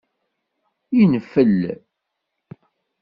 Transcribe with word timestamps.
Infel. 1.03 1.59